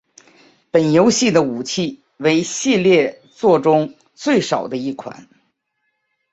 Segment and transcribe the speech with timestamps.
[0.71, 5.29] 本游戏的武器为系列作中最少的一款。